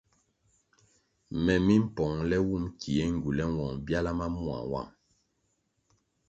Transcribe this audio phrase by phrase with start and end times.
[1.43, 4.91] Me mi mpongʼle wum kie ngywule nwong byala ma mua nwang.